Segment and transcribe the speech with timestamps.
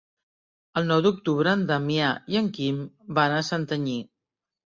[0.79, 2.79] El nou d'octubre en Damià i en Quim
[3.19, 3.97] van a Santanyí.